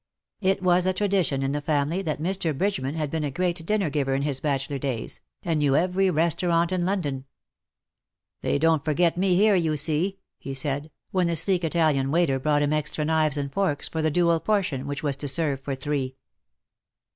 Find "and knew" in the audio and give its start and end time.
5.43-5.75